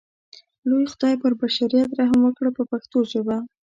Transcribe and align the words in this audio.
لوی 0.69 0.85
خدای 0.91 1.15
پر 1.21 1.31
بشریت 1.41 1.89
رحم 1.99 2.19
وکړ 2.23 2.47
په 2.57 2.63
پښتو 2.71 2.97
ژبه. 3.11 3.37